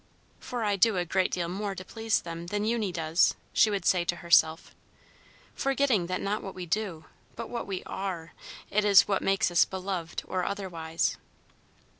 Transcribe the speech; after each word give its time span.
"For 0.39 0.63
I 0.63 0.77
do 0.77 0.97
a 0.97 1.05
great 1.05 1.29
deal 1.29 1.47
more 1.47 1.75
to 1.75 1.85
please 1.85 2.21
them 2.21 2.47
than 2.47 2.65
Eunie 2.65 2.91
does," 2.91 3.35
she 3.53 3.69
would 3.69 3.85
say 3.85 4.03
to 4.05 4.15
herself, 4.15 4.73
forgetting 5.53 6.07
that 6.07 6.21
not 6.23 6.41
what 6.41 6.55
we 6.55 6.65
do, 6.65 7.05
but 7.35 7.51
what 7.51 7.67
we 7.67 7.83
are, 7.83 8.33
it 8.71 8.83
is 8.83 9.07
which 9.07 9.21
makes 9.21 9.51
us 9.51 9.63
beloved 9.63 10.23
or 10.25 10.43
otherwise. 10.43 11.17